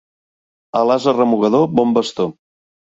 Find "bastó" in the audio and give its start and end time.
2.01-2.31